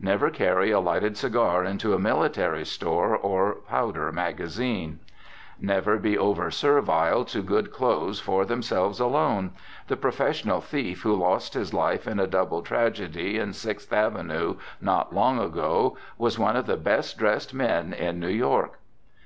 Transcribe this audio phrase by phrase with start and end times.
[0.00, 5.00] Never carry a lighted cigar into a millinery store or powder magazine.
[5.60, 9.52] Never be over servile to good clothes for themselves alone.
[9.88, 15.14] The professional thief who lost his life in a double tragedy in Sixth avenue not
[15.14, 18.78] long ago, was one of the best dressed men in New York.